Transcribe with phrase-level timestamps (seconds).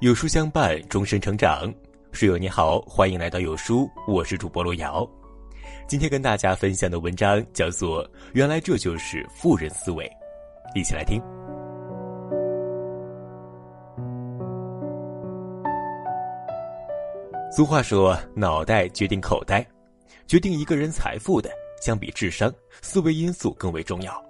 [0.00, 1.72] 有书相伴，终身成长。
[2.12, 5.08] 书友你好，欢迎来到有书，我是主播路遥。
[5.88, 8.04] 今天跟大家分享的文章叫做
[8.34, 10.04] 《原来这就是富人思维》，
[10.78, 11.18] 一起来听。
[17.50, 19.66] 俗话说：“脑袋决定口袋，
[20.26, 21.48] 决定一个人财富的，
[21.80, 24.22] 相比智商，思维因素更为重要。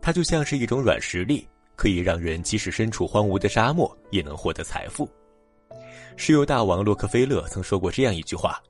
[0.00, 1.44] 它就像是一种软实力。”
[1.82, 5.10] 可以让人即使身处荒芜的沙漠，也能获得财富。
[6.16, 8.62] 石油大王洛克菲勒曾说过这样一句话：“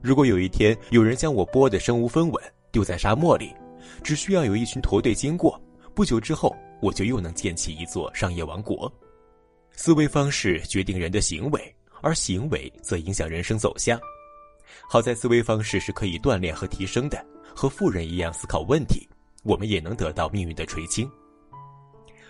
[0.00, 3.54] 如果有一天有人将我剥得身无分文，丢在沙漠里，
[4.02, 5.60] 只需要有一群驼队经过，
[5.94, 8.90] 不久之后，我就又能建起一座商业王国。”
[9.70, 14.00] 思维方式决定人的行为，而行为则影响人生走向。
[14.88, 17.22] 好在思维方式是可以锻炼和提升的，
[17.54, 19.06] 和富人一样思考问题，
[19.42, 21.06] 我们也能得到命运的垂青。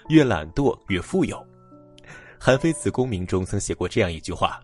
[0.09, 1.43] 越懒惰越富有，
[2.39, 4.61] 韩非子公名中曾写过这样一句话：“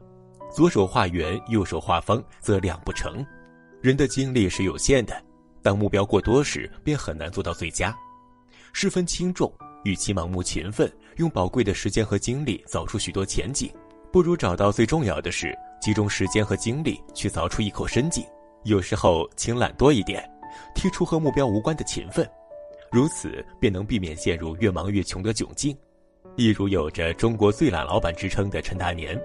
[0.55, 3.25] 左手画圆，右手画方，则两不成。”
[3.81, 5.19] 人的精力是有限的，
[5.63, 7.97] 当目标过多时，便很难做到最佳。
[8.75, 9.51] 事分轻重，
[9.83, 13.73] 与其盲目勤奋，用宝贵的时间和精力凿出许多前景，
[14.13, 18.23] 不如找到最重要的事，集中时间和精力去凿出一口深井。
[18.65, 20.23] 有时候，请懒惰一点，
[20.75, 22.31] 剔除和目标无关的勤奋。
[22.91, 25.77] 如此便能避免陷入越忙越穷的窘境。
[26.37, 29.21] 一如有着“中国最懒老板”之称的陈大年，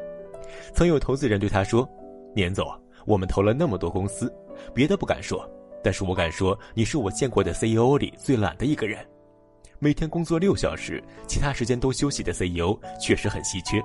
[0.74, 1.88] 曾有投资人对他说
[2.36, 2.68] ：“年总，
[3.06, 4.32] 我们投了那么多公司，
[4.74, 5.50] 别的不敢说，
[5.84, 9.04] 但是我敢说，你是我见过的 CEO 里最懒的一个人。
[9.80, 13.84] 每天工作六小时，其他时间都休息的 CEO 确实很稀缺。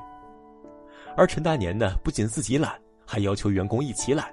[1.17, 4.33] 而陈大年呢，不仅自己懒，还要求员工一起懒，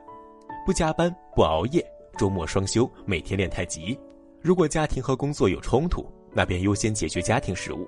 [0.65, 1.85] 不加班，不熬夜，
[2.17, 3.97] 周末双休，每天练太极。”
[4.41, 7.87] 如果家庭和工作有冲突，那便优先解决家庭事务。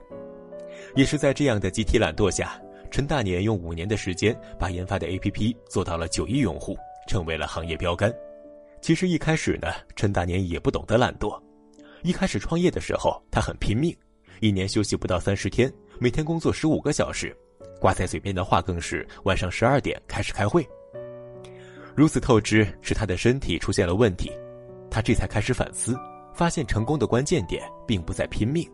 [0.96, 8.14] 也是在这样的集体懒惰下，陈大年用五年的时间把研发的 APP 做到了九亿用户，成为了行业标杆。
[8.82, 11.40] 其实一开始呢，陈大年也不懂得懒惰。
[12.02, 13.96] 一开始创业的时候，他很拼命，
[14.40, 17.36] 一年休息不到三十天，每天工作十五个小时，
[17.80, 20.68] 挂在嘴边的话更是晚上十二点开始开会。
[21.94, 24.32] 如此透支，使他的身体出现了问题，
[24.90, 25.96] 他这才开始反思。
[26.40, 28.66] 发现成功的关键点并不在拼命，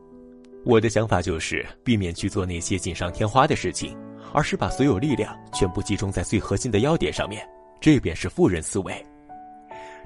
[0.63, 3.97] 我的想法就是避免去做那些锦上添花的事情，
[4.31, 7.43] 而是把所有力量全部集中在最核心的要点上面，
[7.81, 9.03] 这便是富人思维。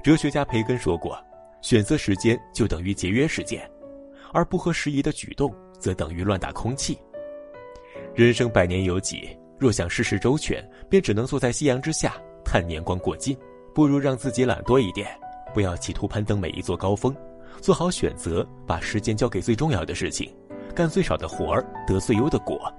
[0.02, 1.22] 哲学家培根说过
[1.60, 3.70] ：“选择时间就等于节约时间，
[4.32, 6.98] 而不合时宜的举动则等于乱打空气。”
[8.16, 13.36] 人生百年有几，若想事事周全，便只能坐在夕阳之下叹年光过尽，
[13.74, 15.06] 不如让自己懒惰一点，
[15.52, 17.14] 不要企图攀登每一座高峰。
[17.60, 20.34] 做好选择，把时间交给最重要的事情，
[20.74, 22.72] 干最少的活儿，得最优的果。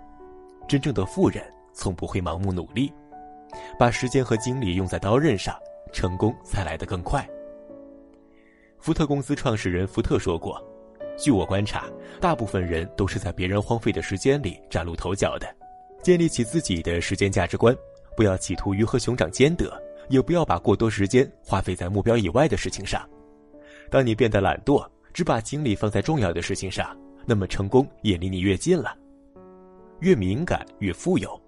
[0.68, 1.44] 真正的富人
[1.74, 2.92] 从不会盲目努力，
[3.78, 5.56] 把时间和精力用在刀刃上，
[5.92, 7.28] 成功才来得更快。
[8.80, 10.60] 福特公司创始人福特说过
[11.16, 11.86] ：“据我观察，
[12.20, 15.48] 大部分人都是在别人荒废的时间里崭露头角的。
[16.02, 17.76] 建立起自己的时间价值观，
[18.18, 19.72] 不要企图鱼和熊掌兼得，
[20.10, 23.08] 也不要把过多时间花费在目标以外的事情上。”
[23.92, 28.98] 当你变得懒惰，只把精力放在重要的事情上，那么成功也离你越近了。
[30.00, 31.40] 越敏感越富有，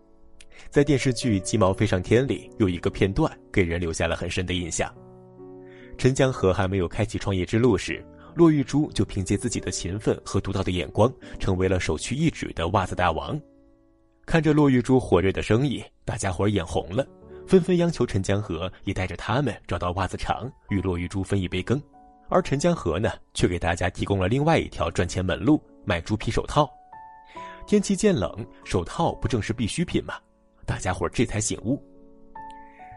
[0.69, 4.93] 在电视剧《鸡毛飞上天》里有一个片段给人留下了很深的印象。
[5.97, 8.05] 陈江河还没有开启创业之路时，
[8.35, 13.39] 骆玉珠就凭借自己的勤奋和独到的眼光，成为了首屈一指的袜子大王。
[14.25, 17.07] 看着骆玉珠火热的生意，大家伙眼红了，
[17.47, 21.81] 纷纷央求陈江河也带着他们找到袜子厂，与骆玉珠分一杯羹。
[22.33, 26.67] 而陈江河呢，却给大家提供了另外一条赚钱门路：卖猪皮手套。
[27.67, 30.15] 天气渐冷，手套不正是必需品吗？
[30.65, 31.79] 大家伙这才醒悟。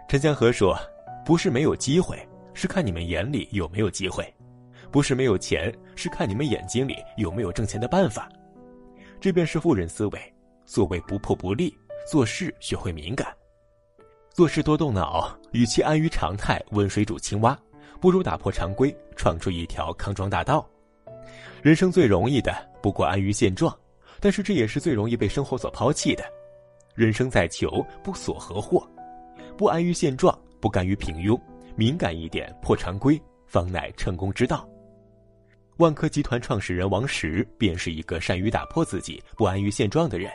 [0.09, 0.75] 陈江河说
[1.23, 2.17] ：“不是没有机会，
[2.55, 4.25] 是看你们眼里有没有机会；
[4.91, 8.31] 不是没有钱，是看你们眼睛里有没有挣钱的办法。”
[9.21, 10.35] 这便是富人思维。
[10.65, 11.77] 所谓不破不立，
[12.11, 13.33] 做事学会敏感，
[14.31, 17.57] 做事多动脑，与其安于常态，温水煮青蛙。
[18.01, 20.69] 不如打破常规，闯出一条康庄大道。
[21.63, 23.77] 人生最容易的不过安于现状，
[24.21, 26.25] 但是这也是最容易被生活所抛弃的。
[26.95, 28.87] 人生在求，不索何获？
[29.57, 31.39] 不安于现状，不甘于平庸，
[31.75, 34.69] 敏感一点，破常规，方乃成功之道。
[35.79, 40.31] 万科集团创始人王石便是一个善于打破自己、不安于现状的人。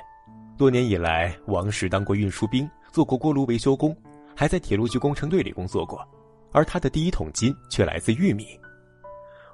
[0.58, 3.96] 多年以来，王石当过运输兵，做过锅炉维修工，
[4.36, 6.08] 还在铁路局工程队里工作过。
[6.52, 8.60] 而他的第一桶金却来自玉米。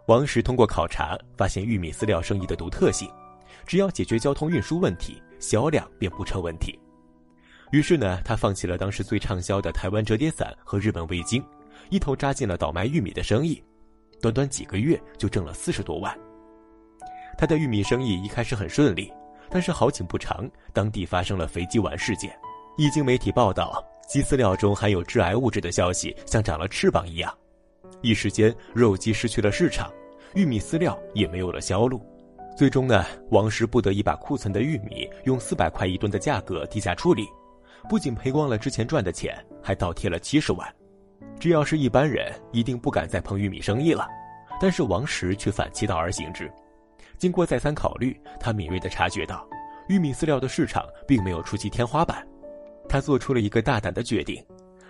[0.07, 3.09] 王石通过考察发现玉米饲料生意的独特性，
[3.65, 6.79] 只要解决交通运输问题，销量便不成问题。
[7.71, 11.43] 于是呢，他放弃了当时最畅销的台湾折叠伞和日本味精，
[11.89, 13.61] 一头扎进了倒卖玉米的生意，
[14.21, 16.17] 短短几个月就挣了四十多万。
[17.37, 19.11] 他的玉米生意一开始很顺利，
[19.49, 22.33] 但是好景不长，当地发生了肥鸡丸事件。
[22.77, 27.37] 一经媒体报道鸡饲料中含有致癌物质的消息，像长了翅膀一样，
[28.01, 29.91] 一时间肉鸡失去了市场，
[30.33, 32.01] 玉米饲料也没有了销路。
[32.57, 37.27] 最终呢，王石不得已把库存的玉米用四百块一吨的价格低价处理。
[37.89, 40.67] 不仅赔光了之前赚的钱，还倒贴了七十万。
[41.37, 44.07] 这要是一般人，一定不敢再碰玉米生意了。
[44.59, 46.49] 但是王石却反其道而行之。
[47.17, 49.45] 经过再三考虑，他敏锐地察觉到，
[49.89, 52.25] 玉米饲料的市场并没有触及天花板。
[52.87, 54.43] 他做出了一个大胆的决定：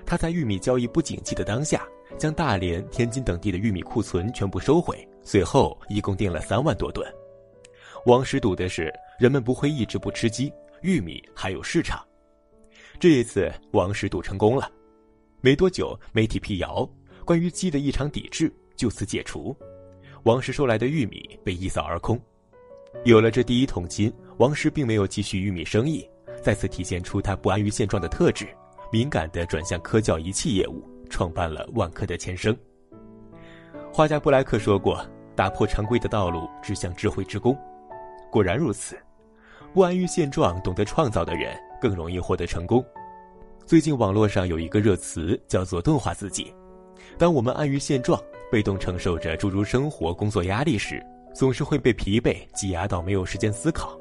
[0.05, 5.07] 他在玉米交易不景气的当下，将大连、天津等地的玉米库存全部收回。
[5.23, 7.05] 随后，一共订了三万多吨。
[8.05, 10.51] 王石赌的是人们不会一直不吃鸡，
[10.81, 12.01] 玉米还有市场。
[12.99, 14.71] 这一次，王石赌成功了。
[15.41, 16.89] 没多久，媒体辟谣，
[17.25, 19.55] 关于鸡的异常抵制就此解除。
[20.23, 22.19] 王石收来的玉米被一扫而空。
[23.03, 26.09] 有了这第一桶金，王石并没有继续玉米生意，
[26.47, 28.47] 再次体现出他不安于现状的特质，
[28.89, 32.57] 敏感地转向科教仪器业务，创办了万科的前生。
[33.91, 35.05] 画家布莱克说过
[35.35, 37.53] ：“打破常规的道路，指向智慧之宫。”
[38.31, 38.97] 果然如此，
[39.73, 41.53] 不安于现状、懂得创造的人。
[41.81, 42.81] 更容易获得成功。
[43.65, 46.55] 最近网络上有一个热词叫做“钝化自己”。
[47.19, 48.17] 当我们安于现状，
[48.49, 51.05] 被动承受着诸如生活、工作压力时，
[51.35, 53.99] 总是会被疲惫挤压到没有时间思考，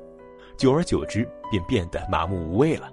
[0.56, 2.90] 久而久之便变得麻木无味了。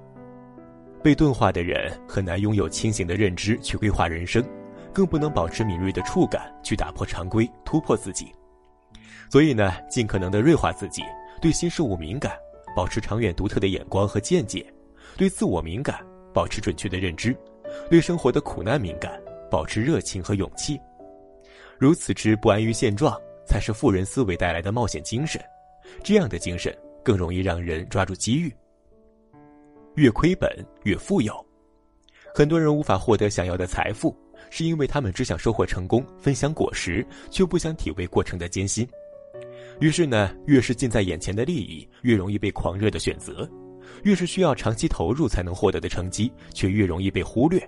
[1.01, 4.43] 被钝化的人很难拥有清醒的认知去规划人生，
[4.93, 8.33] 更不能保持敏锐的触感去打破常规、突破自己。
[9.29, 11.01] 所以呢，尽可能的锐化自己，
[11.41, 12.33] 对新事物敏感。
[12.75, 14.65] 保持长远独特的眼光和见解，
[15.15, 17.35] 对自我敏感，保持准确的认知，
[17.87, 19.21] 对生活的苦难敏感，
[19.51, 20.81] 保持热情和勇气。
[21.77, 23.15] 如此之不安于现状，
[23.45, 25.39] 才是富人思维带来的冒险精神。
[26.01, 28.53] 这样的精神更容易让人抓住机遇。
[29.95, 30.49] 越亏本
[30.83, 31.45] 越富有，
[32.33, 34.15] 很多人无法获得想要的财富，
[34.49, 38.87] 是因为他们只想收获成功，分享果实，却不想体味过程的艰辛。
[39.79, 43.47] 于是呢，越是近在眼前的利益，越容易被狂热的选择；
[44.03, 47.61] 越是需要长期投入才能获得的成绩，却越容易被忽略。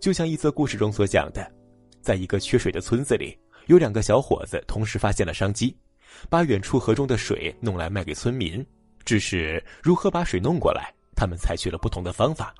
[0.00, 1.50] 就像一则故事中所讲的，
[2.02, 5.74] 在一个缺水的村子里，有两个小伙子同时发现了商机，
[6.28, 8.64] 把远处河中的水弄来卖给村民。
[9.04, 12.54] 只是如何把水弄过来，他们采取了不同的方法。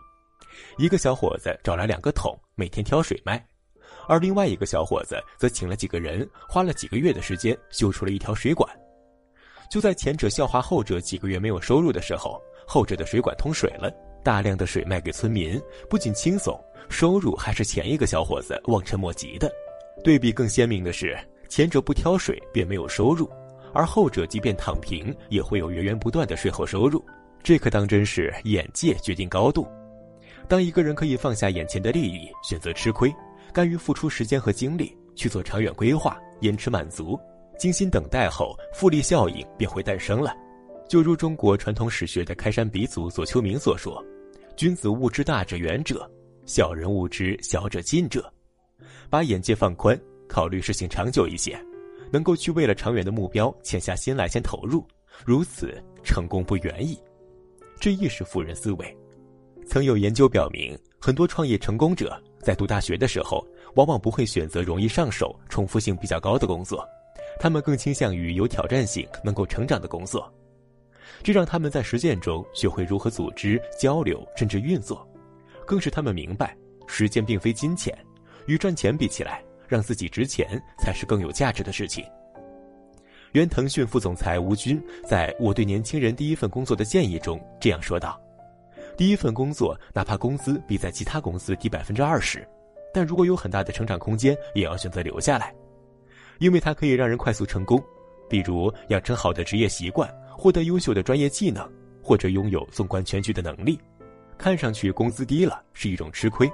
[0.77, 3.45] 一个小伙子找来两个桶，每天挑水卖。
[4.07, 8.69] 而另外一个小伙子则请了几个人，花了几个月的时间修出了一条水管。
[9.71, 13.91] 就在前者笑话后者几个月没有收入的时候，后者的水管通水了，
[14.23, 19.51] 大量的水卖给村民，不仅轻松，收入还是前一个小伙子望尘莫及的。
[20.05, 21.19] 对比更鲜明的是，
[21.49, 23.31] 前者不挑水便没有收入，
[23.75, 27.05] 而后者即便躺平也会有源源不断的税后收入。
[27.43, 29.67] 这可当真是眼界决定高度。
[30.49, 33.13] 当一个人可以放下眼前的利益，选择吃亏。
[33.53, 37.17] 甘于付出时间和精力去做长远规划，延迟满足，
[37.57, 40.35] 精心等待后，复利效应便会诞生了。
[40.89, 44.05] 就如中国传统史学的开山鼻祖左丘明所说
[44.57, 46.11] ：“君子务之大者远者，
[46.47, 48.29] 小人务之小者近者。”
[49.09, 49.97] 把眼界放宽，
[50.29, 51.57] 考虑事情长久一些，
[52.11, 54.87] 能够去为了长远的目标潜下心来先投入，
[55.25, 56.99] 如此成功不远矣。
[57.81, 58.97] 这亦是富人思维。
[59.67, 62.21] 曾有研究表明，很多创业成功者。
[62.41, 63.43] 在读大学的时候，
[63.75, 66.87] 往往不会选择容易上手、重复性比较高的工作，
[67.41, 70.31] 他们更倾向于有挑战性、能够成长的工作。
[71.23, 75.09] 这让他们在实践中学会如何组织、交流，甚至运作，
[75.65, 76.55] 更使他们明白，
[76.87, 77.97] 时间并非金钱，
[78.45, 82.05] 与赚钱比起来，让自己值钱才是更有价值的事情。
[83.33, 88.21] 原腾讯副总裁吴军在我对年轻人第一份工作的建议中这样说道。
[88.97, 92.47] 第一份工作，哪怕工资比在其他公司低百分之二十，
[92.93, 95.53] 但如果有很大的成长空间，也要选择留下来，
[96.39, 97.83] 因为它可以让人快速成功。
[98.31, 101.69] 比如养成好的职业习惯，获得优秀的专业技能，
[102.01, 103.79] 或者拥有纵观全局的能力。
[104.39, 106.49] 看上去工资低了是一种吃亏，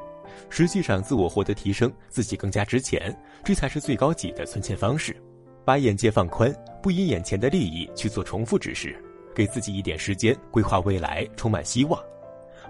[0.49, 5.17] 实际上自我获得提升，自己更加值钱，这才是最高级的存钱方式。
[5.65, 8.97] 把眼界放宽，不因眼前的利益去做重复之事，
[9.35, 12.03] 给自己一点时间规划未来，充满希望。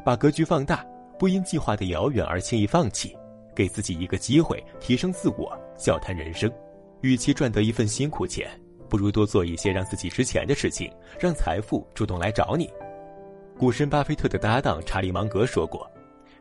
[0.05, 0.85] 把格局放大，
[1.19, 3.17] 不因计划的遥远而轻易放弃，
[3.55, 6.51] 给自己一个机会提升自我，笑谈人生。
[7.03, 8.51] 与其赚得一份辛苦钱，
[8.89, 12.69] 不如多做一些让自己值钱的事情，让财富主动来找你。
[13.57, 15.91] 股神巴菲特的搭档查理芒格说过：“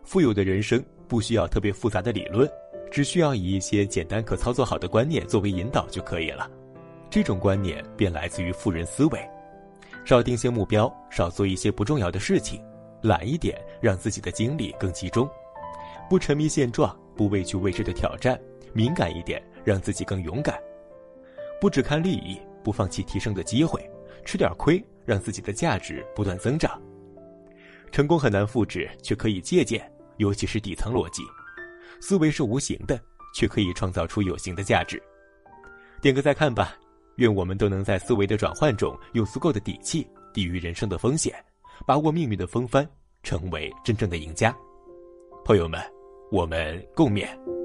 [0.04, 2.48] 富有的人生不需要特别复杂的理论，
[2.92, 6.50] 只需要以一些简单可操作好的观念作为引导就可以了。
[7.10, 9.20] 这种观念便来自于富人思维：
[10.06, 12.64] 少定些目标，少做一些不重要的事情，
[13.02, 15.28] 懒一点，让自己的精力更集中；
[16.08, 18.40] 不沉迷现状，不畏惧未知的挑战，
[18.72, 20.54] 敏感一点，让自己更勇敢；
[21.60, 23.84] 不只看利益，不放弃提升的机会，
[24.24, 26.80] 吃点亏，让自己的价值不断增长。”
[27.92, 31.24] 成功很难复制，却可以借鉴，尤其是底层逻辑。
[32.00, 32.98] 思维是无形的，
[33.34, 35.02] 却可以创造出有形的价值。
[36.02, 36.76] 点个再看吧，
[37.16, 41.34] 愿我们都能在思维的转换中有足够的底气，抵御人生的风险，
[41.86, 42.88] 把握命运的风帆，
[43.22, 44.56] 成为真正的赢家。
[45.44, 45.82] 朋友们，
[46.32, 47.59] 我们共勉。